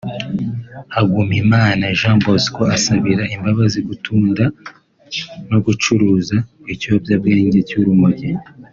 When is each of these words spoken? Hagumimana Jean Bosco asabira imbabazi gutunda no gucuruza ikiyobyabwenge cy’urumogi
Hagumimana 0.95 1.83
Jean 1.99 2.17
Bosco 2.23 2.61
asabira 2.75 3.23
imbabazi 3.35 3.79
gutunda 3.89 4.43
no 5.49 5.57
gucuruza 5.65 6.35
ikiyobyabwenge 6.73 7.59
cy’urumogi 7.69 8.31